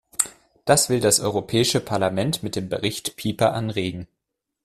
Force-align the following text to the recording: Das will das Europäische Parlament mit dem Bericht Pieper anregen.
Das 0.65 0.89
will 0.89 0.99
das 0.99 1.19
Europäische 1.19 1.79
Parlament 1.79 2.41
mit 2.41 2.55
dem 2.55 2.69
Bericht 2.69 3.17
Pieper 3.17 3.53
anregen. 3.53 4.07